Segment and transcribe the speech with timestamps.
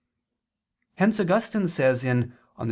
[0.95, 2.37] Hence Augustine says in _De Civ.